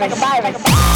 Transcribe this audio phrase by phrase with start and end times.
[0.00, 0.95] ไปกับบ้านไปกับบ้าน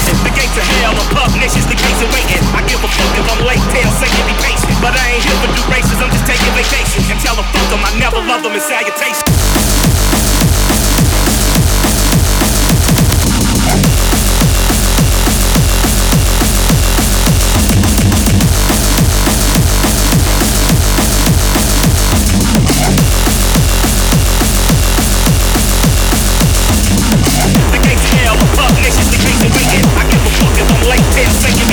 [0.51, 2.43] straight to hell or niches the case of waiting.
[2.51, 4.75] I give a fuck if I'm late, tell Satan be patient.
[4.83, 6.99] But I ain't here for durations, I'm just taking vacation.
[7.07, 9.40] And tell them fuck them, I never love them in salutation.
[30.87, 31.70] like 10 seconds.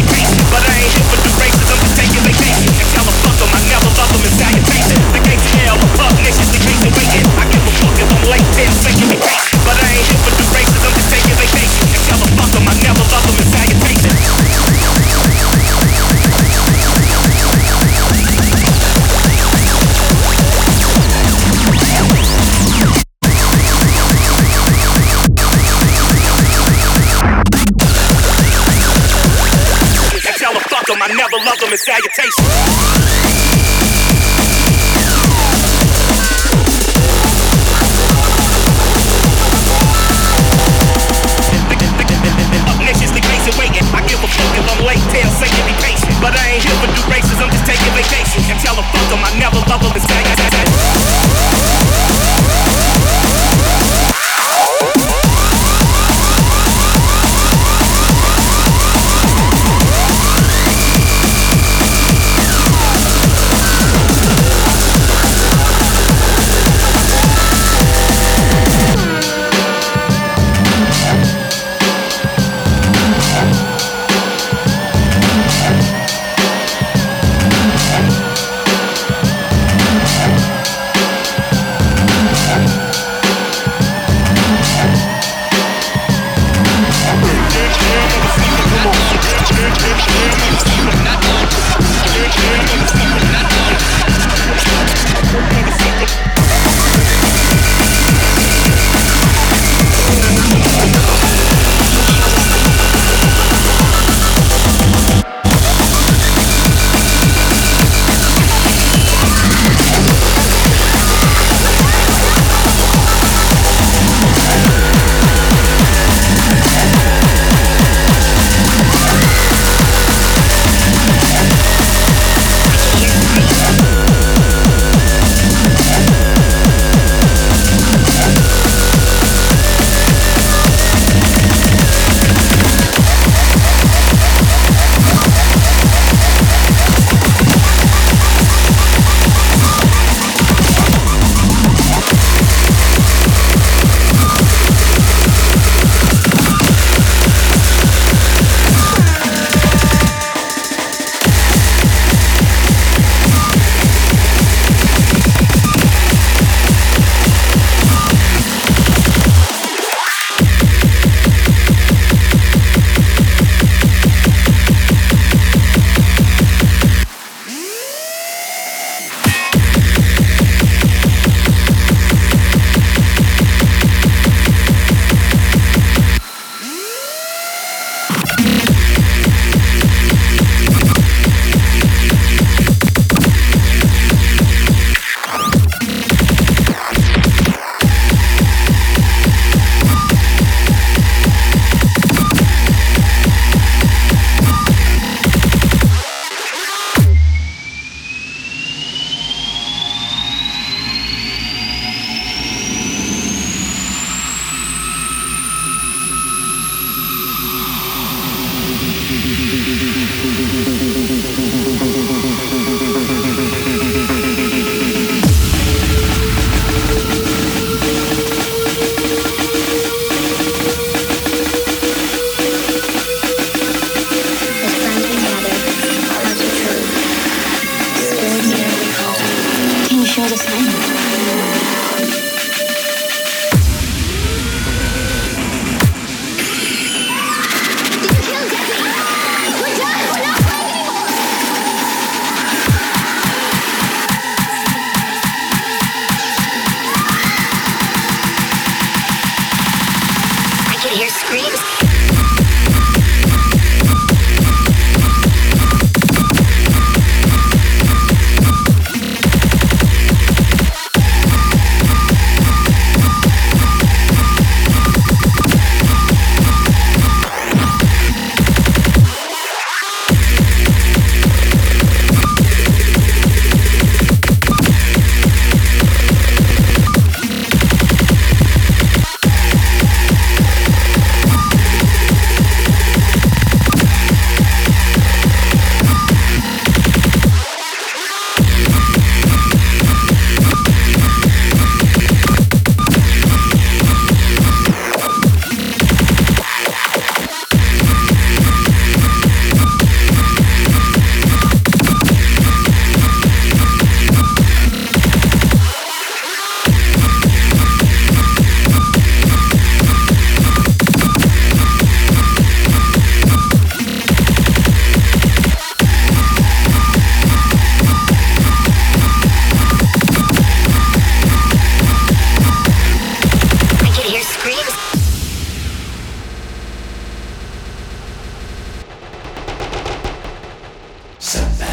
[331.29, 331.68] Sometimes.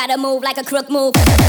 [0.00, 1.39] Gotta move like a crook move.